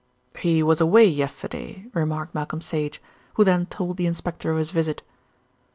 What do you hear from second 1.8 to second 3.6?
remarked Malcolm Sage, who